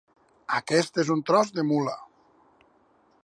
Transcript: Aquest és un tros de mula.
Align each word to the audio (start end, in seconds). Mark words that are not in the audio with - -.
Aquest 0.59 0.97
és 1.03 1.11
un 1.17 1.21
tros 1.29 1.53
de 1.59 1.65
mula. 1.73 1.95